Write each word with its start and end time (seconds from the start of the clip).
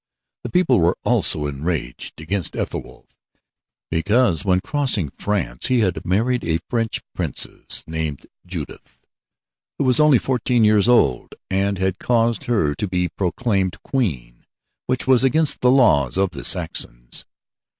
The 0.41 0.49
people 0.49 0.79
were 0.79 0.97
also 1.03 1.45
enraged 1.45 2.19
against 2.19 2.55
Ethelwulf, 2.55 3.05
because, 3.91 4.43
when 4.43 4.59
crossing 4.59 5.11
France, 5.11 5.67
he 5.67 5.81
had 5.81 6.03
married 6.07 6.43
a 6.43 6.57
French 6.67 7.01
Princess 7.13 7.83
named 7.87 8.25
Judith, 8.43 9.05
who 9.77 9.83
was 9.83 9.99
only 9.99 10.17
fourteen 10.17 10.63
years 10.63 10.87
old; 10.89 11.35
and 11.51 11.77
had 11.77 11.99
caused 11.99 12.45
her 12.45 12.73
to 12.73 12.87
be 12.87 13.09
proclaimed 13.09 13.79
Queen, 13.83 14.43
which 14.87 15.05
was 15.05 15.23
against 15.23 15.59
the 15.61 15.69
laws 15.69 16.17
of 16.17 16.31
the 16.31 16.43
Saxons. 16.43 17.25